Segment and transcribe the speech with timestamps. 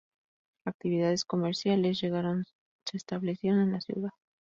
[0.65, 2.45] Actividades comerciales llegaron
[2.89, 4.09] se establecieron en la ciudad.